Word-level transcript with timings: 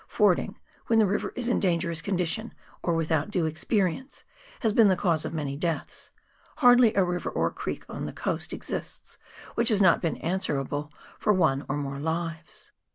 Fording, 0.07 0.57
when 0.87 0.97
the 0.97 1.05
river 1.05 1.31
is 1.35 1.47
in 1.47 1.59
dangerous 1.59 2.01
condition, 2.01 2.55
or 2.81 2.95
without 2.95 3.29
due 3.29 3.45
experience, 3.45 4.23
has 4.61 4.73
been 4.73 4.87
the 4.87 4.95
cause 4.95 5.25
of 5.25 5.33
many 5.35 5.55
deaths; 5.55 6.09
hardly 6.55 6.95
a 6.95 7.03
river 7.03 7.29
or 7.29 7.51
creek 7.51 7.85
on 7.87 8.07
the 8.07 8.11
coast 8.11 8.51
exists 8.51 9.19
which 9.53 9.69
has 9.69 9.79
not 9.79 10.01
been 10.01 10.17
answerable 10.17 10.91
for 11.19 11.31
one 11.33 11.63
or 11.69 11.77
more 11.77 11.99
lives. 11.99 12.71